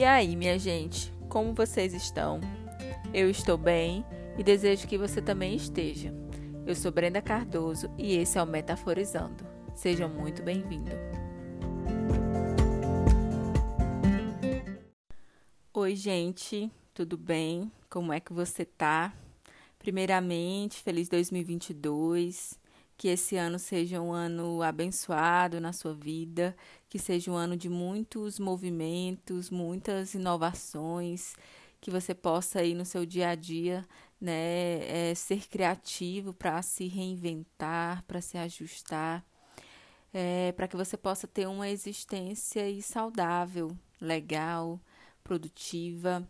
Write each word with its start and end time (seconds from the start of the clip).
E 0.00 0.04
aí, 0.04 0.34
minha 0.34 0.58
gente, 0.58 1.12
como 1.28 1.52
vocês 1.52 1.92
estão? 1.92 2.40
Eu 3.12 3.28
estou 3.28 3.58
bem 3.58 4.02
e 4.38 4.42
desejo 4.42 4.88
que 4.88 4.96
você 4.96 5.20
também 5.20 5.54
esteja. 5.54 6.10
Eu 6.66 6.74
sou 6.74 6.90
Brenda 6.90 7.20
Cardoso 7.20 7.90
e 7.98 8.16
esse 8.16 8.38
é 8.38 8.42
o 8.42 8.46
Metaforizando. 8.46 9.44
Seja 9.74 10.08
muito 10.08 10.42
bem-vindo. 10.42 10.90
Oi, 15.74 15.94
gente, 15.94 16.72
tudo 16.94 17.18
bem? 17.18 17.70
Como 17.90 18.10
é 18.10 18.20
que 18.20 18.32
você 18.32 18.64
tá? 18.64 19.12
Primeiramente, 19.78 20.82
feliz 20.82 21.10
2022. 21.10 22.58
Que 23.00 23.08
esse 23.08 23.34
ano 23.34 23.58
seja 23.58 23.98
um 23.98 24.12
ano 24.12 24.62
abençoado 24.62 25.58
na 25.58 25.72
sua 25.72 25.94
vida, 25.94 26.54
que 26.86 26.98
seja 26.98 27.30
um 27.30 27.34
ano 27.34 27.56
de 27.56 27.66
muitos 27.66 28.38
movimentos, 28.38 29.48
muitas 29.48 30.12
inovações, 30.12 31.34
que 31.80 31.90
você 31.90 32.14
possa 32.14 32.60
aí 32.60 32.74
no 32.74 32.84
seu 32.84 33.06
dia 33.06 33.30
a 33.30 33.34
dia, 33.34 33.88
né, 34.20 35.12
é, 35.12 35.14
ser 35.14 35.48
criativo 35.48 36.34
para 36.34 36.60
se 36.60 36.88
reinventar, 36.88 38.04
para 38.04 38.20
se 38.20 38.36
ajustar, 38.36 39.24
é, 40.12 40.52
para 40.52 40.68
que 40.68 40.76
você 40.76 40.94
possa 40.94 41.26
ter 41.26 41.48
uma 41.48 41.70
existência 41.70 42.62
saudável, 42.82 43.74
legal, 43.98 44.78
produtiva. 45.24 46.28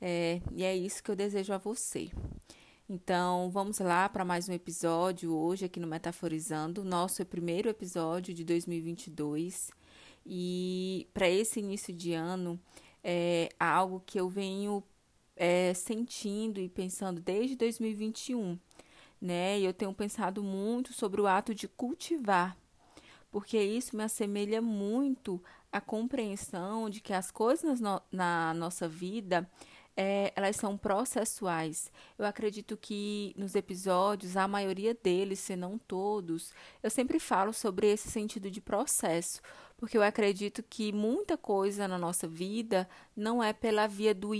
É, 0.00 0.40
e 0.50 0.64
é 0.64 0.74
isso 0.74 1.02
que 1.02 1.10
eu 1.10 1.16
desejo 1.16 1.52
a 1.52 1.58
você. 1.58 2.10
Então, 2.92 3.48
vamos 3.52 3.78
lá 3.78 4.08
para 4.08 4.24
mais 4.24 4.48
um 4.48 4.52
episódio 4.52 5.32
hoje 5.32 5.64
aqui 5.64 5.78
no 5.78 5.86
Metaforizando, 5.86 6.82
nosso 6.82 7.24
primeiro 7.24 7.68
episódio 7.68 8.34
de 8.34 8.42
2022. 8.42 9.70
E 10.26 11.06
para 11.14 11.28
esse 11.28 11.60
início 11.60 11.94
de 11.94 12.14
ano, 12.14 12.58
é 13.04 13.48
algo 13.60 14.02
que 14.04 14.18
eu 14.18 14.28
venho 14.28 14.82
é, 15.36 15.72
sentindo 15.72 16.58
e 16.58 16.68
pensando 16.68 17.20
desde 17.20 17.54
2021, 17.54 18.58
né? 19.20 19.60
E 19.60 19.66
eu 19.66 19.72
tenho 19.72 19.94
pensado 19.94 20.42
muito 20.42 20.92
sobre 20.92 21.20
o 21.20 21.28
ato 21.28 21.54
de 21.54 21.68
cultivar, 21.68 22.56
porque 23.30 23.62
isso 23.62 23.96
me 23.96 24.02
assemelha 24.02 24.60
muito 24.60 25.40
à 25.70 25.80
compreensão 25.80 26.90
de 26.90 27.00
que 27.00 27.12
as 27.12 27.30
coisas 27.30 27.80
no, 27.80 28.02
na 28.10 28.52
nossa 28.52 28.88
vida 28.88 29.48
é, 29.96 30.32
elas 30.36 30.56
são 30.56 30.76
processuais. 30.76 31.90
Eu 32.18 32.24
acredito 32.24 32.76
que 32.76 33.34
nos 33.36 33.54
episódios, 33.54 34.36
a 34.36 34.46
maioria 34.48 34.94
deles, 34.94 35.38
se 35.40 35.56
não 35.56 35.78
todos, 35.78 36.52
eu 36.82 36.90
sempre 36.90 37.18
falo 37.18 37.52
sobre 37.52 37.90
esse 37.90 38.10
sentido 38.10 38.50
de 38.50 38.60
processo, 38.60 39.40
porque 39.76 39.96
eu 39.96 40.02
acredito 40.02 40.62
que 40.62 40.92
muita 40.92 41.36
coisa 41.36 41.88
na 41.88 41.98
nossa 41.98 42.28
vida 42.28 42.88
não 43.16 43.42
é 43.42 43.52
pela 43.52 43.86
via 43.86 44.14
do, 44.14 44.30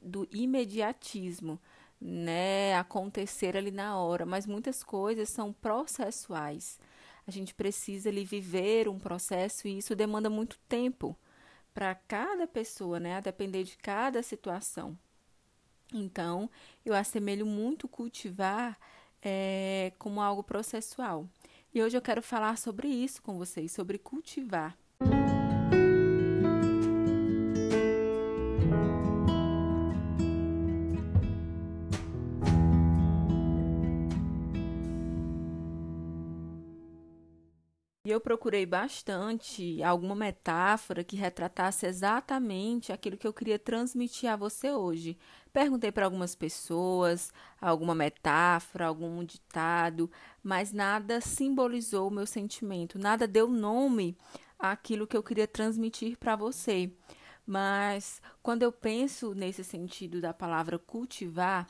do 0.00 0.28
imediatismo, 0.32 1.60
né, 2.00 2.74
acontecer 2.76 3.56
ali 3.56 3.70
na 3.70 3.96
hora, 3.96 4.26
mas 4.26 4.46
muitas 4.46 4.82
coisas 4.82 5.28
são 5.28 5.52
processuais. 5.52 6.78
A 7.26 7.30
gente 7.30 7.54
precisa 7.54 8.08
ali 8.08 8.24
viver 8.24 8.88
um 8.88 8.98
processo 8.98 9.68
e 9.68 9.78
isso 9.78 9.94
demanda 9.94 10.28
muito 10.28 10.58
tempo 10.68 11.16
para 11.74 11.94
cada 11.94 12.46
pessoa, 12.46 13.00
né? 13.00 13.16
A 13.16 13.20
depender 13.20 13.64
de 13.64 13.76
cada 13.76 14.22
situação. 14.22 14.98
Então, 15.92 16.50
eu 16.84 16.94
assemelho 16.94 17.46
muito 17.46 17.86
cultivar 17.86 18.78
é, 19.22 19.92
como 19.98 20.20
algo 20.20 20.42
processual. 20.42 21.28
E 21.74 21.82
hoje 21.82 21.96
eu 21.96 22.02
quero 22.02 22.22
falar 22.22 22.58
sobre 22.58 22.88
isso 22.88 23.22
com 23.22 23.38
vocês, 23.38 23.72
sobre 23.72 23.98
cultivar. 23.98 24.76
Eu 38.12 38.20
procurei 38.20 38.64
bastante 38.64 39.82
alguma 39.82 40.14
metáfora 40.14 41.02
que 41.02 41.16
retratasse 41.16 41.86
exatamente 41.86 42.92
aquilo 42.92 43.16
que 43.16 43.26
eu 43.26 43.32
queria 43.32 43.58
transmitir 43.58 44.30
a 44.30 44.36
você 44.36 44.70
hoje. 44.70 45.18
Perguntei 45.52 45.90
para 45.90 46.04
algumas 46.06 46.34
pessoas 46.34 47.32
alguma 47.60 47.94
metáfora, 47.94 48.86
algum 48.86 49.24
ditado, 49.24 50.10
mas 50.42 50.72
nada 50.72 51.20
simbolizou 51.20 52.08
o 52.08 52.10
meu 52.10 52.26
sentimento, 52.26 52.98
nada 52.98 53.26
deu 53.26 53.48
nome 53.48 54.16
àquilo 54.58 55.06
que 55.06 55.16
eu 55.16 55.22
queria 55.22 55.46
transmitir 55.46 56.16
para 56.16 56.36
você. 56.36 56.90
Mas 57.46 58.22
quando 58.42 58.62
eu 58.62 58.72
penso 58.72 59.34
nesse 59.34 59.64
sentido 59.64 60.20
da 60.20 60.32
palavra 60.32 60.78
cultivar, 60.78 61.68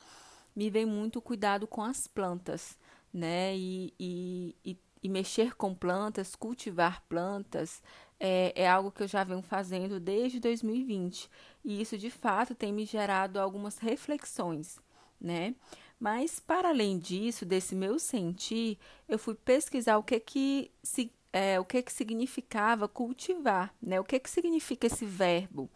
me 0.54 0.69
vem 0.70 0.84
muito 0.84 1.20
cuidado 1.20 1.66
com 1.66 1.82
as 1.82 2.06
plantas, 2.06 2.78
né? 3.12 3.56
E, 3.56 3.92
e, 3.98 4.56
e 4.64 4.78
e 5.02 5.08
mexer 5.08 5.54
com 5.54 5.74
plantas, 5.74 6.36
cultivar 6.36 7.02
plantas, 7.08 7.82
é, 8.20 8.52
é, 8.54 8.68
algo 8.68 8.92
que 8.92 9.02
eu 9.02 9.08
já 9.08 9.24
venho 9.24 9.42
fazendo 9.42 9.98
desde 9.98 10.38
2020. 10.38 11.28
E 11.64 11.80
isso, 11.80 11.98
de 11.98 12.08
fato, 12.08 12.54
tem 12.54 12.72
me 12.72 12.84
gerado 12.84 13.41
algumas 13.41 13.78
reflexões, 13.78 14.78
né? 15.20 15.54
Mas, 15.98 16.38
para 16.38 16.68
além 16.68 16.98
disso, 16.98 17.44
desse 17.44 17.74
meu 17.74 17.98
sentir, 17.98 18.78
eu 19.08 19.18
fui 19.18 19.34
pesquisar 19.34 19.98
o 19.98 20.02
que 20.02 20.20
que, 20.20 20.70
é, 21.32 21.58
o 21.58 21.64
que, 21.64 21.82
que 21.82 21.92
significava 21.92 22.88
cultivar, 22.88 23.74
né? 23.82 23.98
O 23.98 24.04
que, 24.04 24.20
que 24.20 24.30
significa 24.30 24.86
esse 24.86 25.04
verbo. 25.04 25.68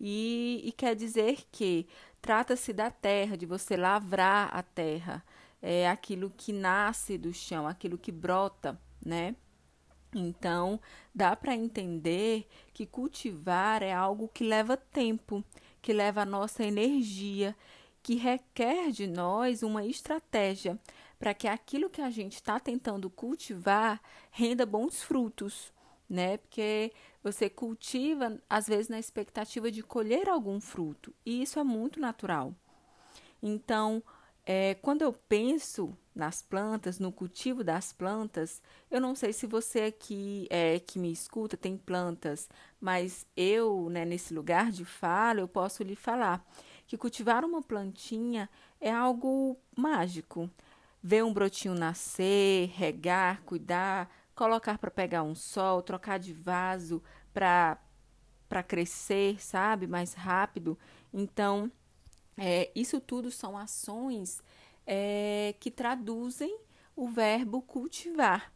E, 0.00 0.62
e 0.64 0.72
quer 0.72 0.94
dizer 0.94 1.38
que 1.50 1.86
trata-se 2.20 2.72
da 2.72 2.90
terra, 2.90 3.36
de 3.36 3.46
você 3.46 3.76
lavrar 3.76 4.54
a 4.54 4.62
terra, 4.62 5.24
é 5.60 5.88
aquilo 5.88 6.32
que 6.36 6.52
nasce 6.52 7.18
do 7.18 7.32
chão, 7.32 7.66
aquilo 7.66 7.98
que 7.98 8.12
brota, 8.12 8.80
né? 9.04 9.34
Então, 10.14 10.80
dá 11.14 11.36
para 11.36 11.54
entender 11.54 12.48
que 12.72 12.86
cultivar 12.86 13.82
é 13.82 13.92
algo 13.92 14.28
que 14.28 14.42
leva 14.42 14.76
tempo, 14.76 15.44
que 15.82 15.92
leva 15.92 16.22
a 16.22 16.26
nossa 16.26 16.64
energia, 16.64 17.54
que 18.02 18.14
requer 18.14 18.90
de 18.90 19.06
nós 19.06 19.62
uma 19.62 19.84
estratégia 19.84 20.78
para 21.18 21.34
que 21.34 21.46
aquilo 21.46 21.90
que 21.90 22.00
a 22.00 22.10
gente 22.10 22.34
está 22.34 22.58
tentando 22.58 23.10
cultivar 23.10 24.00
renda 24.30 24.64
bons 24.64 25.02
frutos, 25.02 25.72
né? 26.08 26.38
Porque 26.38 26.92
você 27.22 27.50
cultiva, 27.50 28.40
às 28.48 28.66
vezes, 28.66 28.88
na 28.88 28.98
expectativa 28.98 29.70
de 29.70 29.82
colher 29.82 30.28
algum 30.28 30.60
fruto, 30.60 31.12
e 31.26 31.42
isso 31.42 31.58
é 31.58 31.64
muito 31.64 32.00
natural. 32.00 32.54
Então, 33.42 34.02
é, 34.50 34.76
quando 34.76 35.02
eu 35.02 35.12
penso 35.12 35.94
nas 36.14 36.40
plantas, 36.40 36.98
no 36.98 37.12
cultivo 37.12 37.62
das 37.62 37.92
plantas, 37.92 38.62
eu 38.90 38.98
não 38.98 39.14
sei 39.14 39.30
se 39.30 39.46
você 39.46 39.82
aqui 39.82 40.46
é, 40.48 40.80
que 40.80 40.98
me 40.98 41.12
escuta 41.12 41.54
tem 41.54 41.76
plantas, 41.76 42.48
mas 42.80 43.26
eu, 43.36 43.90
né, 43.90 44.06
nesse 44.06 44.32
lugar 44.32 44.72
de 44.72 44.86
fala, 44.86 45.40
eu 45.40 45.46
posso 45.46 45.82
lhe 45.82 45.94
falar 45.94 46.42
que 46.86 46.96
cultivar 46.96 47.44
uma 47.44 47.60
plantinha 47.60 48.48
é 48.80 48.90
algo 48.90 49.54
mágico. 49.76 50.50
Ver 51.02 51.22
um 51.22 51.32
brotinho 51.32 51.74
nascer, 51.74 52.70
regar, 52.74 53.42
cuidar, 53.42 54.10
colocar 54.34 54.78
para 54.78 54.90
pegar 54.90 55.22
um 55.24 55.34
sol, 55.34 55.82
trocar 55.82 56.18
de 56.18 56.32
vaso 56.32 57.02
para 57.34 57.78
crescer, 58.66 59.38
sabe, 59.42 59.86
mais 59.86 60.14
rápido. 60.14 60.78
Então, 61.12 61.70
é, 62.38 62.70
isso 62.74 63.00
tudo 63.00 63.30
são 63.30 63.58
ações 63.58 64.42
é, 64.86 65.54
que 65.58 65.70
traduzem 65.70 66.56
o 66.96 67.08
verbo 67.08 67.60
cultivar. 67.60 68.52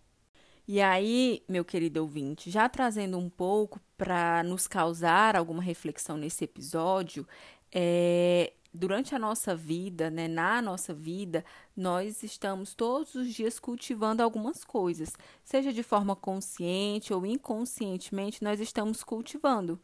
E 0.66 0.80
aí, 0.80 1.42
meu 1.48 1.64
querido 1.64 2.00
ouvinte, 2.00 2.50
já 2.50 2.68
trazendo 2.68 3.18
um 3.18 3.28
pouco 3.28 3.80
para 3.96 4.42
nos 4.44 4.68
causar 4.68 5.36
alguma 5.36 5.62
reflexão 5.62 6.16
nesse 6.16 6.44
episódio, 6.44 7.26
é, 7.72 8.52
durante 8.72 9.14
a 9.14 9.18
nossa 9.18 9.54
vida, 9.54 10.08
né, 10.10 10.28
na 10.28 10.62
nossa 10.62 10.94
vida, 10.94 11.44
nós 11.76 12.22
estamos 12.22 12.74
todos 12.74 13.14
os 13.14 13.34
dias 13.34 13.58
cultivando 13.58 14.22
algumas 14.22 14.64
coisas, 14.64 15.12
seja 15.44 15.72
de 15.72 15.82
forma 15.82 16.16
consciente 16.16 17.12
ou 17.12 17.26
inconscientemente, 17.26 18.42
nós 18.42 18.60
estamos 18.60 19.02
cultivando 19.02 19.80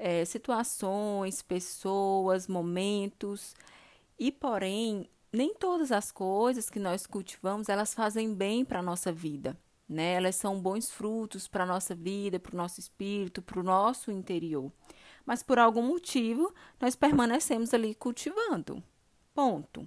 é, 0.00 0.24
situações, 0.24 1.42
pessoas, 1.42 2.48
momentos. 2.48 3.54
E, 4.18 4.32
porém, 4.32 5.08
nem 5.30 5.54
todas 5.54 5.92
as 5.92 6.10
coisas 6.10 6.70
que 6.70 6.80
nós 6.80 7.06
cultivamos, 7.06 7.68
elas 7.68 7.92
fazem 7.92 8.34
bem 8.34 8.64
para 8.64 8.78
a 8.78 8.82
nossa 8.82 9.12
vida. 9.12 9.56
Né? 9.86 10.14
Elas 10.14 10.36
são 10.36 10.58
bons 10.58 10.90
frutos 10.90 11.46
para 11.46 11.64
a 11.64 11.66
nossa 11.66 11.94
vida, 11.94 12.40
para 12.40 12.54
o 12.54 12.56
nosso 12.56 12.80
espírito, 12.80 13.42
para 13.42 13.60
o 13.60 13.62
nosso 13.62 14.10
interior. 14.10 14.72
Mas 15.26 15.42
por 15.42 15.58
algum 15.58 15.82
motivo, 15.82 16.52
nós 16.80 16.96
permanecemos 16.96 17.74
ali 17.74 17.94
cultivando. 17.94 18.82
Ponto. 19.34 19.86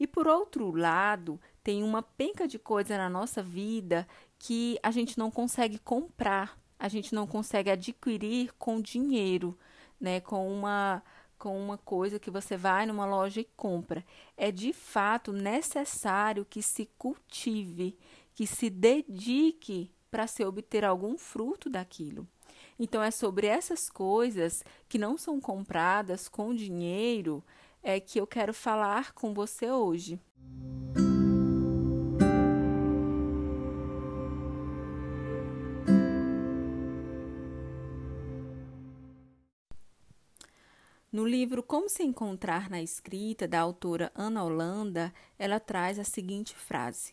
E 0.00 0.06
por 0.06 0.26
outro 0.26 0.74
lado, 0.74 1.40
tem 1.62 1.84
uma 1.84 2.02
penca 2.02 2.48
de 2.48 2.58
coisa 2.58 2.98
na 2.98 3.08
nossa 3.08 3.40
vida 3.40 4.08
que 4.36 4.76
a 4.82 4.90
gente 4.90 5.16
não 5.16 5.30
consegue 5.30 5.78
comprar, 5.78 6.58
a 6.82 6.88
gente 6.88 7.14
não 7.14 7.28
consegue 7.28 7.70
adquirir 7.70 8.52
com 8.58 8.80
dinheiro, 8.80 9.56
né, 10.00 10.20
com 10.20 10.52
uma 10.52 11.00
com 11.38 11.56
uma 11.60 11.78
coisa 11.78 12.20
que 12.20 12.30
você 12.30 12.56
vai 12.56 12.86
numa 12.86 13.04
loja 13.04 13.40
e 13.40 13.48
compra. 13.56 14.04
É 14.36 14.52
de 14.52 14.72
fato 14.72 15.32
necessário 15.32 16.44
que 16.44 16.62
se 16.62 16.88
cultive, 16.96 17.96
que 18.32 18.46
se 18.46 18.70
dedique 18.70 19.90
para 20.08 20.28
se 20.28 20.44
obter 20.44 20.84
algum 20.84 21.18
fruto 21.18 21.68
daquilo. 21.68 22.26
Então 22.78 23.02
é 23.02 23.10
sobre 23.10 23.48
essas 23.48 23.88
coisas 23.88 24.64
que 24.88 24.98
não 24.98 25.16
são 25.16 25.40
compradas 25.40 26.28
com 26.28 26.54
dinheiro 26.54 27.44
é 27.82 27.98
que 27.98 28.20
eu 28.20 28.26
quero 28.26 28.54
falar 28.54 29.12
com 29.12 29.34
você 29.34 29.68
hoje. 29.70 30.20
No 41.12 41.26
livro 41.26 41.62
Como 41.62 41.90
se 41.90 42.02
encontrar 42.02 42.70
na 42.70 42.80
escrita, 42.80 43.46
da 43.46 43.60
autora 43.60 44.10
Ana 44.14 44.42
Holanda, 44.42 45.12
ela 45.38 45.60
traz 45.60 45.98
a 45.98 46.04
seguinte 46.04 46.54
frase: 46.56 47.12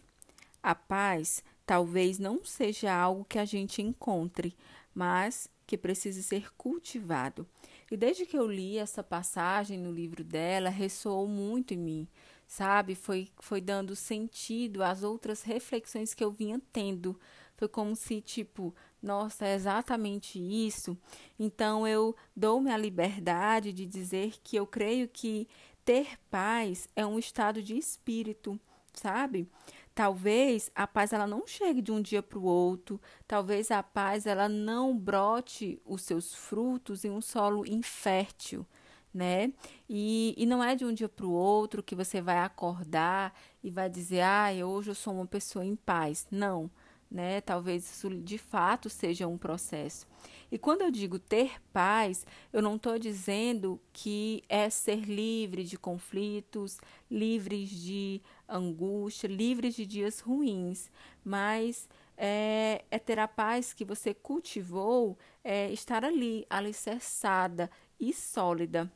A 0.63 0.74
paz 0.74 1.44
talvez 1.66 2.18
não 2.18 2.42
seja 2.46 2.94
algo 2.94 3.25
que 3.25 3.38
a 3.38 3.44
gente 3.44 3.81
encontre, 3.81 4.56
mas 4.96 5.50
que 5.68 5.78
precise 5.78 6.24
ser 6.24 6.50
cultivado. 6.54 7.46
E 7.92 7.98
desde 7.98 8.25
que 8.25 8.38
eu 8.38 8.50
li 8.50 8.78
essa 8.78 9.04
passagem 9.04 9.78
no 9.78 9.92
livro 9.92 10.24
dela, 10.24 10.69
ressoou 10.69 11.28
muito 11.28 11.74
em 11.74 11.78
mim, 11.78 12.07
sabe? 12.48 12.96
Foi, 12.96 13.28
foi 13.38 13.60
dando 13.60 13.98
sentido 13.98 14.81
às 14.81 15.04
outras 15.04 15.44
reflexões 15.44 16.13
que 16.13 16.24
eu 16.24 16.31
vinha 16.31 16.62
tendo. 16.72 17.19
Foi 17.57 17.68
como 17.68 17.94
se, 17.98 18.22
tipo, 18.22 18.74
nossa, 19.01 19.46
é 19.46 19.56
exatamente 19.56 20.40
isso. 20.40 20.98
Então 21.38 21.88
eu 21.88 22.16
dou-me 22.36 22.72
a 22.72 22.78
liberdade 22.78 23.72
de 23.72 23.86
dizer 23.86 24.34
que 24.44 24.56
eu 24.56 24.68
creio 24.68 25.07
que 25.07 25.48
ter 25.86 26.19
paz 26.30 26.88
é 26.96 27.06
um 27.06 27.18
estado 27.18 27.63
de 27.63 27.78
espírito, 27.78 28.60
sabe? 28.94 29.50
Talvez 29.96 30.69
a 30.75 30.86
paz 30.86 31.13
ela 31.13 31.25
não 31.25 31.48
chegue 31.48 31.81
de 31.81 31.92
um 31.92 32.01
dia 32.01 32.22
para 32.22 32.38
o 32.40 32.44
outro, 32.44 33.01
talvez 33.28 33.72
a 33.72 33.81
paz 33.81 34.25
ela 34.25 34.48
não 34.48 34.98
brote 34.98 35.81
os 35.86 36.01
seus 36.04 36.34
frutos 36.34 37.04
em 37.04 37.10
um 37.10 37.22
solo 37.22 37.66
infértil, 37.66 38.66
né? 39.13 39.51
E, 39.90 40.36
e 40.38 40.46
não 40.46 40.63
é 40.63 40.75
de 40.75 40.86
um 40.86 40.94
dia 40.94 41.10
para 41.10 41.25
o 41.25 41.31
outro 41.31 41.81
que 41.81 41.96
você 41.96 42.22
vai 42.22 42.40
acordar 42.40 43.34
e 43.63 43.72
vai 43.72 43.90
dizer, 43.90 44.22
ah, 44.22 44.50
hoje 44.66 44.92
eu 44.92 44.96
sou 44.96 45.13
uma 45.13 45.25
pessoa 45.25 45.66
em 45.66 45.75
paz. 45.75 46.28
Não 46.30 46.69
né? 47.09 47.41
Talvez 47.41 47.89
isso 47.89 48.09
de 48.09 48.38
fato 48.38 48.89
seja 48.89 49.27
um 49.27 49.38
processo. 49.38 50.07
E 50.51 50.57
quando 50.57 50.81
eu 50.81 50.91
digo 50.91 51.19
ter 51.19 51.61
paz, 51.71 52.25
eu 52.51 52.61
não 52.61 52.75
estou 52.75 52.97
dizendo 52.97 53.79
que 53.94 54.44
é 54.50 54.69
ser 54.69 55.01
livre 55.01 55.63
de 55.63 55.77
conflitos, 55.77 56.79
livres 57.09 57.69
de 57.69 58.21
angústia, 58.47 59.27
livres 59.27 59.75
de 59.75 59.85
dias 59.85 60.19
ruins, 60.19 60.89
mas 61.23 61.88
é, 62.17 62.83
é 62.89 63.00
ter 63.00 63.19
a 63.19 63.27
paz 63.27 63.73
que 63.73 63.85
você 63.85 64.13
cultivou, 64.13 65.17
é 65.44 65.71
estar 65.71 66.03
ali, 66.03 66.45
alicerçada 66.50 67.69
e 68.00 68.13
sólida. 68.13 68.91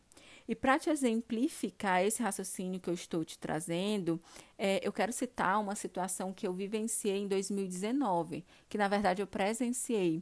E 0.47 0.55
para 0.55 0.77
te 0.77 0.89
exemplificar 0.89 2.03
esse 2.03 2.21
raciocínio 2.21 2.79
que 2.79 2.89
eu 2.89 2.93
estou 2.93 3.23
te 3.23 3.37
trazendo, 3.39 4.19
é, 4.57 4.85
eu 4.85 4.91
quero 4.91 5.13
citar 5.13 5.59
uma 5.59 5.75
situação 5.75 6.33
que 6.33 6.45
eu 6.47 6.53
vivenciei 6.53 7.17
em 7.17 7.27
2019, 7.27 8.45
que 8.67 8.77
na 8.77 8.87
verdade 8.87 9.21
eu 9.21 9.27
presenciei. 9.27 10.21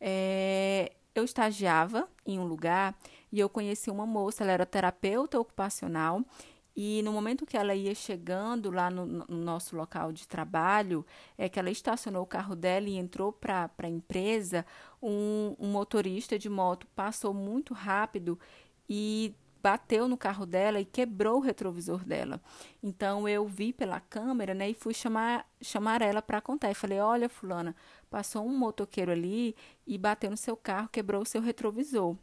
É, 0.00 0.92
eu 1.14 1.24
estagiava 1.24 2.08
em 2.26 2.38
um 2.38 2.44
lugar 2.44 2.98
e 3.30 3.38
eu 3.38 3.48
conheci 3.48 3.90
uma 3.90 4.06
moça, 4.06 4.42
ela 4.42 4.52
era 4.52 4.66
terapeuta 4.66 5.38
ocupacional 5.38 6.24
e 6.74 7.02
no 7.02 7.12
momento 7.12 7.44
que 7.44 7.56
ela 7.56 7.74
ia 7.74 7.94
chegando 7.94 8.70
lá 8.70 8.90
no, 8.90 9.04
no, 9.04 9.26
nosso 9.28 9.76
local 9.76 10.10
de 10.10 10.26
trabalho, 10.26 11.04
é 11.36 11.48
que 11.48 11.58
ela 11.58 11.70
estacionou 11.70 12.22
o 12.22 12.26
carro 12.26 12.56
dela 12.56 12.88
e 12.88 12.96
entrou 12.96 13.30
para 13.30 13.70
a 13.76 13.88
empresa, 13.88 14.64
um, 15.02 15.54
um 15.58 15.68
motorista 15.68 16.38
de 16.38 16.48
moto 16.48 16.86
passou 16.94 17.34
muito 17.34 17.74
rápido 17.74 18.38
e 18.88 19.34
bateu 19.62 20.08
no 20.08 20.16
carro 20.16 20.44
dela 20.44 20.80
e 20.80 20.84
quebrou 20.84 21.36
o 21.36 21.40
retrovisor 21.40 22.04
dela. 22.04 22.40
Então 22.82 23.28
eu 23.28 23.46
vi 23.46 23.72
pela 23.72 24.00
câmera, 24.00 24.54
né, 24.54 24.70
e 24.70 24.74
fui 24.74 24.92
chamar 24.92 25.46
chamar 25.60 26.02
ela 26.02 26.20
para 26.20 26.40
contar. 26.40 26.70
E 26.70 26.74
falei: 26.74 26.98
"Olha, 27.00 27.28
fulana, 27.28 27.74
passou 28.10 28.44
um 28.44 28.56
motoqueiro 28.56 29.12
ali 29.12 29.54
e 29.86 29.96
bateu 29.96 30.30
no 30.30 30.36
seu 30.36 30.56
carro, 30.56 30.88
quebrou 30.88 31.22
o 31.22 31.26
seu 31.26 31.40
retrovisor". 31.40 32.16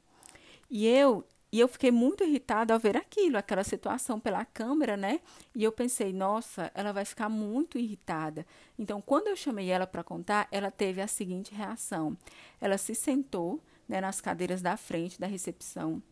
E 0.69 0.85
eu 0.87 1.25
e 1.51 1.59
eu 1.59 1.67
fiquei 1.67 1.89
muito 1.89 2.23
irritada 2.23 2.73
ao 2.75 2.79
ver 2.79 2.95
aquilo, 2.95 3.35
aquela 3.35 3.63
situação 3.63 4.19
pela 4.19 4.45
câmera, 4.45 4.95
né? 4.95 5.19
E 5.55 5.63
eu 5.63 5.71
pensei, 5.71 6.13
nossa, 6.13 6.71
ela 6.75 6.91
vai 6.91 7.03
ficar 7.05 7.27
muito 7.27 7.79
irritada. 7.79 8.45
Então, 8.77 9.01
quando 9.01 9.29
eu 9.29 9.35
chamei 9.35 9.67
ela 9.71 9.87
para 9.87 10.03
contar, 10.03 10.47
ela 10.51 10.69
teve 10.69 11.01
a 11.01 11.07
seguinte 11.07 11.53
reação: 11.55 12.15
ela 12.61 12.77
se 12.77 12.93
sentou 12.93 13.59
né, 13.87 13.99
nas 13.99 14.21
cadeiras 14.21 14.61
da 14.61 14.77
frente 14.77 15.19
da 15.19 15.25
recepção 15.25 16.03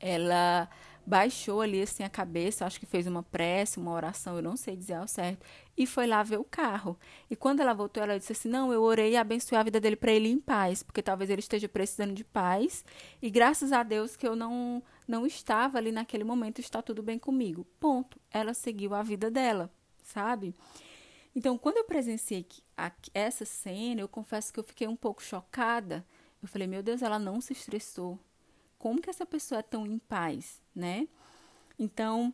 ela 0.00 0.68
baixou 1.08 1.62
ali 1.62 1.80
assim 1.80 2.02
a 2.04 2.10
cabeça, 2.10 2.66
acho 2.66 2.78
que 2.78 2.84
fez 2.84 3.06
uma 3.06 3.22
prece, 3.22 3.78
uma 3.78 3.92
oração, 3.92 4.36
eu 4.36 4.42
não 4.42 4.56
sei 4.58 4.76
dizer 4.76 4.94
ao 4.94 5.08
certo, 5.08 5.44
e 5.76 5.86
foi 5.86 6.06
lá 6.06 6.22
ver 6.22 6.38
o 6.38 6.44
carro. 6.44 6.98
E 7.30 7.34
quando 7.36 7.60
ela 7.60 7.72
voltou, 7.72 8.02
ela 8.02 8.18
disse 8.18 8.32
assim: 8.32 8.48
"Não, 8.48 8.72
eu 8.72 8.82
orei 8.82 9.12
e 9.12 9.16
abençoei 9.16 9.58
a 9.58 9.62
vida 9.62 9.80
dele 9.80 9.96
para 9.96 10.12
ele 10.12 10.28
em 10.28 10.38
paz, 10.38 10.82
porque 10.82 11.02
talvez 11.02 11.30
ele 11.30 11.40
esteja 11.40 11.68
precisando 11.68 12.12
de 12.12 12.24
paz, 12.24 12.84
e 13.22 13.30
graças 13.30 13.72
a 13.72 13.82
Deus 13.82 14.16
que 14.16 14.26
eu 14.28 14.36
não 14.36 14.82
não 15.06 15.26
estava 15.26 15.78
ali 15.78 15.90
naquele 15.90 16.24
momento, 16.24 16.60
está 16.60 16.82
tudo 16.82 17.02
bem 17.02 17.18
comigo". 17.18 17.64
Ponto. 17.80 18.20
Ela 18.30 18.52
seguiu 18.54 18.94
a 18.94 19.02
vida 19.02 19.30
dela, 19.30 19.70
sabe? 20.02 20.54
Então, 21.34 21.56
quando 21.56 21.78
eu 21.78 21.84
presenciei 21.84 22.46
essa 23.14 23.44
cena, 23.44 24.00
eu 24.00 24.08
confesso 24.08 24.52
que 24.52 24.60
eu 24.60 24.64
fiquei 24.64 24.86
um 24.88 24.96
pouco 24.96 25.22
chocada. 25.22 26.04
Eu 26.42 26.48
falei: 26.48 26.66
"Meu 26.68 26.82
Deus, 26.82 27.02
ela 27.02 27.18
não 27.18 27.40
se 27.40 27.52
estressou 27.52 28.18
como 28.78 29.00
que 29.00 29.10
essa 29.10 29.26
pessoa 29.26 29.60
é 29.60 29.62
tão 29.62 29.86
em 29.86 29.98
paz, 29.98 30.62
né? 30.74 31.08
Então, 31.78 32.32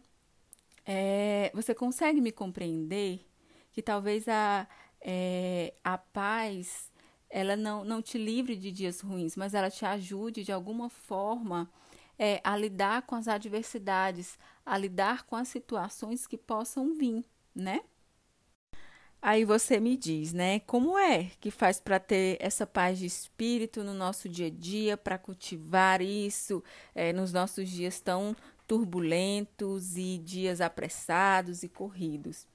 é, 0.85 1.51
você 1.55 1.75
consegue 1.75 2.21
me 2.21 2.31
compreender 2.33 3.27
que 3.73 3.83
talvez 3.83 4.29
a, 4.29 4.69
é, 5.01 5.75
a 5.83 5.99
paz 5.99 6.93
ela 7.29 7.57
não, 7.57 7.85
não 7.85 8.01
te 8.01 8.17
livre 8.17 8.55
de 8.55 8.71
dias 8.71 9.01
ruins, 9.01 9.37
mas 9.37 9.55
ela 9.55 9.71
te 9.71 9.85
ajude 9.85 10.45
de 10.45 10.53
alguma 10.53 10.89
forma 10.89 11.69
é, 12.17 12.41
a 12.45 12.57
lidar 12.57 13.03
com 13.03 13.17
as 13.17 13.27
adversidades, 13.27 14.39
a 14.65 14.79
lidar 14.79 15.25
com 15.25 15.35
as 15.35 15.49
situações 15.49 16.27
que 16.27 16.39
possam 16.39 16.95
vir, 16.95 17.25
né? 17.55 17.81
Aí 19.27 19.43
você 19.43 19.81
me 19.81 19.97
diz, 19.97 20.35
né? 20.35 20.61
Como 20.61 20.99
é 20.99 21.31
que 21.41 21.51
faz 21.51 21.81
para 21.81 21.99
ter 21.99 22.37
essa 22.41 22.67
paz 22.67 22.99
de 22.99 23.07
espírito 23.07 23.83
no 23.83 23.95
nosso 23.95 24.29
dia 24.29 24.49
a 24.49 24.51
dia, 24.51 24.99
para 24.99 25.17
cultivar 25.17 26.03
isso 26.03 26.63
é, 26.95 27.11
nos 27.11 27.33
nossos 27.33 27.71
dias 27.71 27.99
tão 28.01 28.37
turbulentos 28.69 29.97
e 29.97 30.19
dias 30.19 30.61
apressados 30.61 31.63
e 31.63 31.71
corridos? 31.71 32.47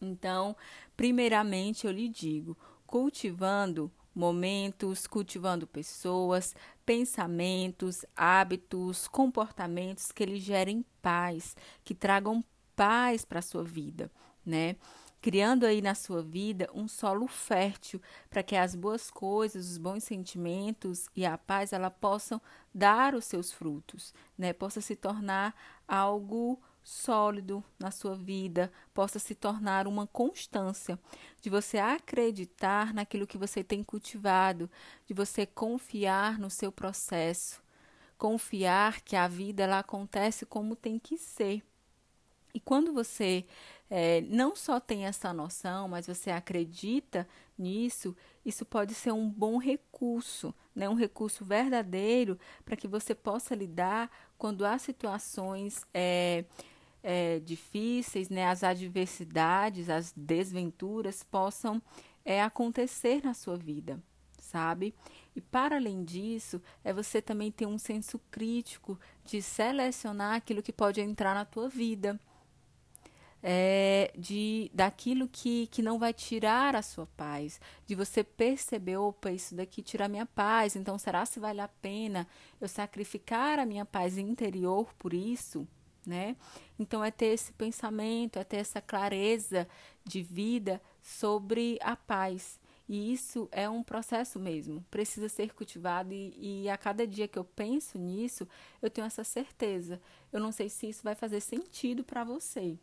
Então, 0.00 0.54
primeiramente 0.96 1.84
eu 1.84 1.90
lhe 1.90 2.08
digo, 2.08 2.56
cultivando 2.86 3.90
momentos, 4.14 5.04
cultivando 5.04 5.66
pessoas, 5.66 6.54
pensamentos, 6.86 8.04
hábitos, 8.14 9.08
comportamentos 9.08 10.12
que 10.12 10.24
lhe 10.24 10.38
gerem 10.38 10.84
paz, 11.02 11.56
que 11.82 11.92
tragam 11.92 12.44
paz 12.76 13.24
para 13.24 13.40
a 13.40 13.42
sua 13.42 13.64
vida, 13.64 14.08
né? 14.46 14.76
Criando 15.20 15.64
aí 15.64 15.82
na 15.82 15.94
sua 15.94 16.22
vida 16.22 16.68
um 16.74 16.86
solo 16.86 17.26
fértil 17.26 18.00
para 18.30 18.42
que 18.42 18.56
as 18.56 18.74
boas 18.74 19.10
coisas, 19.10 19.70
os 19.70 19.78
bons 19.78 20.04
sentimentos 20.04 21.08
e 21.14 21.26
a 21.26 21.36
paz 21.36 21.72
ela 21.72 21.90
possam 21.90 22.40
dar 22.74 23.14
os 23.14 23.24
seus 23.24 23.52
frutos, 23.52 24.14
né? 24.36 24.52
Possa 24.52 24.80
se 24.80 24.94
tornar 24.94 25.54
algo 25.86 26.60
sólido 26.82 27.62
na 27.78 27.90
sua 27.90 28.16
vida, 28.16 28.72
possa 28.94 29.18
se 29.18 29.34
tornar 29.34 29.86
uma 29.86 30.06
constância 30.06 30.98
de 31.40 31.50
você 31.50 31.76
acreditar 31.78 32.94
naquilo 32.94 33.26
que 33.26 33.36
você 33.36 33.62
tem 33.62 33.82
cultivado, 33.82 34.70
de 35.06 35.12
você 35.12 35.44
confiar 35.44 36.38
no 36.38 36.48
seu 36.48 36.72
processo, 36.72 37.62
confiar 38.16 39.02
que 39.02 39.16
a 39.16 39.28
vida 39.28 39.64
ela 39.64 39.80
acontece 39.80 40.46
como 40.46 40.74
tem 40.74 40.98
que 40.98 41.18
ser. 41.18 41.62
E 42.58 42.60
quando 42.60 42.92
você 42.92 43.44
é, 43.88 44.20
não 44.22 44.56
só 44.56 44.80
tem 44.80 45.06
essa 45.06 45.32
noção, 45.32 45.86
mas 45.86 46.08
você 46.08 46.28
acredita 46.28 47.24
nisso, 47.56 48.16
isso 48.44 48.64
pode 48.64 48.94
ser 48.94 49.12
um 49.12 49.30
bom 49.30 49.58
recurso, 49.58 50.52
né? 50.74 50.88
um 50.88 50.94
recurso 50.94 51.44
verdadeiro 51.44 52.36
para 52.64 52.74
que 52.74 52.88
você 52.88 53.14
possa 53.14 53.54
lidar 53.54 54.10
quando 54.36 54.66
há 54.66 54.76
situações 54.76 55.86
é, 55.94 56.44
é, 57.00 57.38
difíceis, 57.38 58.28
né? 58.28 58.46
as 58.46 58.64
adversidades, 58.64 59.88
as 59.88 60.12
desventuras 60.16 61.22
possam 61.22 61.80
é, 62.24 62.42
acontecer 62.42 63.24
na 63.24 63.34
sua 63.34 63.56
vida, 63.56 64.02
sabe? 64.36 64.92
E 65.36 65.40
para 65.40 65.76
além 65.76 66.02
disso, 66.02 66.60
é 66.82 66.92
você 66.92 67.22
também 67.22 67.52
ter 67.52 67.66
um 67.66 67.78
senso 67.78 68.20
crítico 68.32 68.98
de 69.24 69.40
selecionar 69.40 70.34
aquilo 70.34 70.60
que 70.60 70.72
pode 70.72 71.00
entrar 71.00 71.32
na 71.32 71.44
tua 71.44 71.68
vida. 71.68 72.18
É, 73.40 74.10
de 74.18 74.68
daquilo 74.74 75.28
que, 75.28 75.68
que 75.68 75.80
não 75.80 75.96
vai 75.96 76.12
tirar 76.12 76.74
a 76.74 76.82
sua 76.82 77.06
paz, 77.16 77.60
de 77.86 77.94
você 77.94 78.24
perceber, 78.24 78.96
opa, 78.96 79.30
isso 79.30 79.54
daqui 79.54 79.80
tira 79.80 80.06
a 80.06 80.08
minha 80.08 80.26
paz, 80.26 80.74
então 80.74 80.98
será 80.98 81.24
se 81.24 81.38
vale 81.38 81.60
a 81.60 81.68
pena 81.68 82.26
eu 82.60 82.66
sacrificar 82.66 83.60
a 83.60 83.64
minha 83.64 83.84
paz 83.84 84.18
interior 84.18 84.92
por 84.98 85.14
isso? 85.14 85.68
Né? 86.04 86.34
Então 86.78 87.04
é 87.04 87.12
ter 87.12 87.26
esse 87.26 87.52
pensamento, 87.52 88.40
é 88.40 88.44
ter 88.44 88.56
essa 88.56 88.80
clareza 88.80 89.68
de 90.04 90.20
vida 90.22 90.82
sobre 91.00 91.78
a 91.80 91.94
paz. 91.94 92.58
E 92.88 93.12
isso 93.12 93.48
é 93.52 93.68
um 93.68 93.82
processo 93.82 94.38
mesmo, 94.40 94.82
precisa 94.90 95.28
ser 95.28 95.52
cultivado, 95.52 96.14
e, 96.14 96.62
e, 96.64 96.70
a 96.70 96.78
cada 96.78 97.06
dia 97.06 97.28
que 97.28 97.38
eu 97.38 97.44
penso 97.44 97.98
nisso, 97.98 98.48
eu 98.80 98.88
tenho 98.88 99.06
essa 99.06 99.22
certeza. 99.22 100.00
Eu 100.32 100.40
não 100.40 100.50
sei 100.50 100.70
se 100.70 100.88
isso 100.88 101.02
vai 101.04 101.14
fazer 101.14 101.40
sentido 101.40 102.02
para 102.02 102.24
você, 102.24 102.78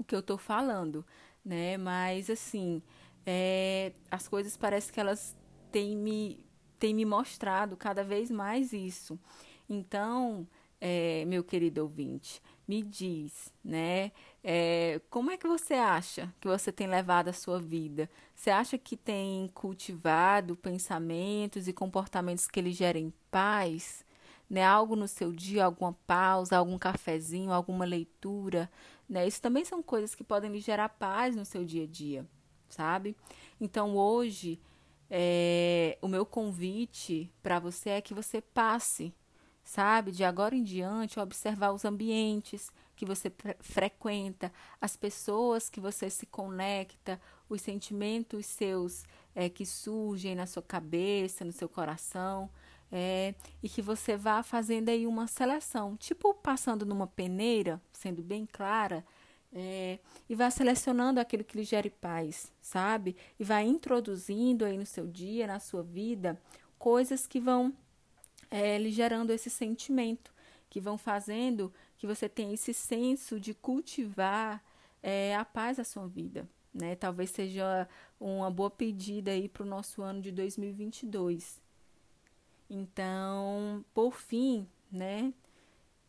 o 0.00 0.04
que 0.04 0.14
eu 0.14 0.20
estou 0.20 0.38
falando, 0.38 1.04
né? 1.44 1.76
Mas, 1.76 2.30
assim, 2.30 2.82
é, 3.26 3.92
as 4.10 4.26
coisas 4.26 4.56
parecem 4.56 4.92
que 4.92 5.00
elas 5.00 5.36
têm 5.70 5.96
me, 5.96 6.44
têm 6.78 6.94
me 6.94 7.04
mostrado 7.04 7.76
cada 7.76 8.02
vez 8.02 8.30
mais 8.30 8.72
isso. 8.72 9.18
Então, 9.68 10.46
é, 10.80 11.24
meu 11.26 11.44
querido 11.44 11.82
ouvinte, 11.82 12.42
me 12.66 12.82
diz, 12.82 13.52
né? 13.64 14.12
É, 14.42 15.00
como 15.10 15.30
é 15.30 15.36
que 15.36 15.46
você 15.46 15.74
acha 15.74 16.32
que 16.40 16.48
você 16.48 16.72
tem 16.72 16.86
levado 16.86 17.28
a 17.28 17.32
sua 17.32 17.60
vida? 17.60 18.08
Você 18.34 18.50
acha 18.50 18.78
que 18.78 18.96
tem 18.96 19.48
cultivado 19.52 20.56
pensamentos 20.56 21.68
e 21.68 21.72
comportamentos 21.72 22.46
que 22.46 22.60
lhe 22.60 22.72
gerem 22.72 23.12
paz? 23.30 24.04
Né? 24.48 24.64
Algo 24.64 24.96
no 24.96 25.06
seu 25.06 25.32
dia, 25.32 25.64
alguma 25.64 25.92
pausa, 26.06 26.56
algum 26.56 26.78
cafezinho, 26.78 27.52
alguma 27.52 27.84
leitura, 27.84 28.68
né? 29.10 29.26
Isso 29.26 29.42
também 29.42 29.64
são 29.64 29.82
coisas 29.82 30.14
que 30.14 30.24
podem 30.24 30.50
lhe 30.50 30.60
gerar 30.60 30.88
paz 30.88 31.36
no 31.36 31.44
seu 31.44 31.64
dia 31.64 31.82
a 31.84 31.86
dia, 31.86 32.24
sabe? 32.68 33.16
Então 33.60 33.96
hoje 33.96 34.58
é, 35.10 35.98
o 36.00 36.08
meu 36.08 36.24
convite 36.24 37.30
para 37.42 37.58
você 37.58 37.90
é 37.90 38.00
que 38.00 38.14
você 38.14 38.40
passe 38.40 39.12
sabe? 39.70 40.10
De 40.10 40.24
agora 40.24 40.54
em 40.56 40.64
diante, 40.64 41.20
observar 41.20 41.72
os 41.72 41.84
ambientes 41.84 42.72
que 42.96 43.06
você 43.06 43.32
frequenta, 43.60 44.52
as 44.80 44.96
pessoas 44.96 45.70
que 45.70 45.80
você 45.80 46.10
se 46.10 46.26
conecta, 46.26 47.20
os 47.48 47.62
sentimentos 47.62 48.46
seus 48.46 49.04
é, 49.34 49.48
que 49.48 49.64
surgem 49.64 50.34
na 50.34 50.46
sua 50.46 50.62
cabeça, 50.62 51.44
no 51.44 51.52
seu 51.52 51.68
coração, 51.68 52.50
é, 52.92 53.34
e 53.62 53.68
que 53.68 53.80
você 53.80 54.16
vá 54.16 54.42
fazendo 54.42 54.88
aí 54.88 55.06
uma 55.06 55.26
seleção, 55.26 55.96
tipo 55.96 56.34
passando 56.34 56.84
numa 56.84 57.06
peneira, 57.06 57.80
sendo 57.92 58.22
bem 58.22 58.46
clara, 58.46 59.04
é, 59.52 59.98
e 60.28 60.34
vá 60.34 60.50
selecionando 60.50 61.18
aquilo 61.18 61.44
que 61.44 61.56
lhe 61.56 61.64
gere 61.64 61.90
paz, 61.90 62.52
sabe? 62.60 63.16
E 63.38 63.44
vai 63.44 63.64
introduzindo 63.64 64.64
aí 64.64 64.78
no 64.78 64.86
seu 64.86 65.06
dia, 65.06 65.46
na 65.46 65.58
sua 65.58 65.82
vida, 65.82 66.40
coisas 66.78 67.26
que 67.26 67.40
vão 67.40 67.74
é, 68.50 68.78
lhe 68.78 68.90
gerando 68.90 69.30
esse 69.30 69.50
sentimento, 69.50 70.32
que 70.68 70.80
vão 70.80 70.96
fazendo 70.96 71.72
que 71.96 72.06
você 72.06 72.28
tenha 72.28 72.54
esse 72.54 72.72
senso 72.72 73.40
de 73.40 73.52
cultivar 73.52 74.62
é, 75.02 75.34
a 75.36 75.44
paz 75.44 75.78
à 75.78 75.84
sua 75.84 76.06
vida. 76.06 76.48
Né? 76.72 76.94
Talvez 76.94 77.30
seja 77.30 77.88
uma 78.18 78.50
boa 78.50 78.70
pedida 78.70 79.32
aí 79.32 79.48
para 79.48 79.64
o 79.64 79.66
nosso 79.66 80.02
ano 80.02 80.20
de 80.20 80.30
2022. 80.30 81.59
Então, 82.70 83.84
por 83.92 84.14
fim, 84.14 84.66
né? 84.92 85.34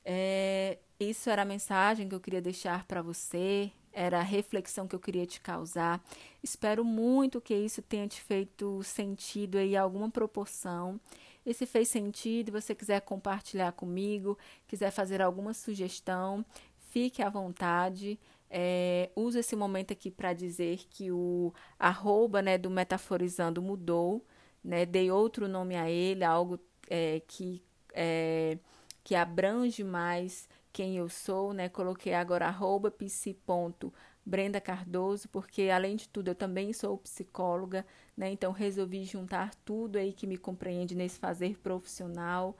É, 0.05 0.77
isso 0.99 1.29
era 1.29 1.41
a 1.41 1.45
mensagem 1.45 2.07
que 2.07 2.13
eu 2.13 2.19
queria 2.19 2.41
deixar 2.41 2.85
para 2.85 3.01
você, 3.01 3.71
era 3.91 4.19
a 4.19 4.23
reflexão 4.23 4.87
que 4.87 4.95
eu 4.95 4.99
queria 4.99 5.25
te 5.25 5.41
causar. 5.41 6.03
Espero 6.43 6.85
muito 6.85 7.41
que 7.41 7.55
isso 7.55 7.81
tenha 7.81 8.07
te 8.07 8.21
feito 8.21 8.83
sentido 8.83 9.57
aí 9.57 9.75
alguma 9.75 10.09
proporção. 10.09 10.99
E 11.45 11.53
se 11.53 11.65
fez 11.65 11.89
sentido 11.89 12.51
você 12.51 12.75
quiser 12.75 13.01
compartilhar 13.01 13.71
comigo, 13.71 14.37
quiser 14.67 14.91
fazer 14.91 15.21
alguma 15.21 15.53
sugestão, 15.53 16.45
fique 16.91 17.23
à 17.23 17.29
vontade. 17.29 18.19
É, 18.49 19.09
uso 19.15 19.39
esse 19.39 19.55
momento 19.55 19.93
aqui 19.93 20.11
para 20.11 20.33
dizer 20.33 20.81
que 20.89 21.11
o 21.11 21.53
arroba 21.79 22.41
né, 22.41 22.57
do 22.57 22.69
Metaforizando 22.69 23.61
mudou, 23.61 24.23
né, 24.63 24.85
dei 24.85 25.11
outro 25.11 25.47
nome 25.47 25.75
a 25.75 25.89
ele, 25.89 26.23
algo 26.23 26.59
é, 26.89 27.21
que, 27.27 27.63
é, 27.93 28.57
que 29.03 29.15
abrange 29.15 29.83
mais 29.83 30.47
quem 30.71 30.97
eu 30.97 31.09
sou, 31.09 31.53
né? 31.53 31.67
Coloquei 31.67 32.13
agora 32.13 32.47
arroba 32.47 32.89
psi.com 32.89 33.91
Brenda 34.25 34.61
Cardoso, 34.61 35.27
porque 35.29 35.69
além 35.69 35.95
de 35.95 36.07
tudo 36.07 36.29
eu 36.29 36.35
também 36.35 36.73
sou 36.73 36.97
psicóloga, 36.97 37.85
né? 38.15 38.31
Então 38.31 38.51
resolvi 38.51 39.03
juntar 39.03 39.53
tudo 39.65 39.97
aí 39.97 40.13
que 40.13 40.27
me 40.27 40.37
compreende 40.37 40.95
nesse 40.95 41.19
fazer 41.19 41.57
profissional. 41.59 42.55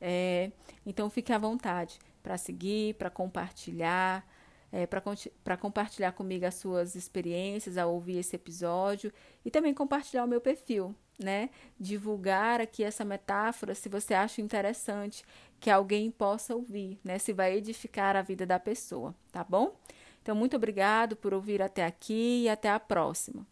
É, 0.00 0.52
então 0.84 1.08
fique 1.08 1.32
à 1.32 1.38
vontade 1.38 1.98
para 2.22 2.36
seguir, 2.36 2.94
para 2.94 3.08
compartilhar, 3.08 4.26
é, 4.72 4.86
para 4.86 5.56
compartilhar 5.56 6.12
comigo 6.12 6.44
as 6.44 6.54
suas 6.54 6.94
experiências 6.94 7.76
ao 7.76 7.92
ouvir 7.92 8.18
esse 8.18 8.36
episódio 8.36 9.12
e 9.44 9.50
também 9.50 9.72
compartilhar 9.72 10.24
o 10.24 10.28
meu 10.28 10.40
perfil, 10.40 10.94
né? 11.18 11.50
Divulgar 11.78 12.60
aqui 12.60 12.82
essa 12.82 13.04
metáfora 13.04 13.74
se 13.74 13.88
você 13.88 14.14
acha 14.14 14.40
interessante 14.40 15.24
que 15.60 15.70
alguém 15.70 16.10
possa 16.10 16.54
ouvir, 16.54 16.98
né? 17.04 17.18
Se 17.18 17.32
vai 17.32 17.56
edificar 17.56 18.16
a 18.16 18.22
vida 18.22 18.44
da 18.44 18.58
pessoa, 18.58 19.14
tá 19.32 19.44
bom? 19.44 19.74
Então, 20.22 20.34
muito 20.34 20.56
obrigado 20.56 21.14
por 21.14 21.32
ouvir 21.32 21.62
até 21.62 21.84
aqui 21.84 22.42
e 22.42 22.48
até 22.48 22.68
a 22.68 22.80
próxima. 22.80 23.46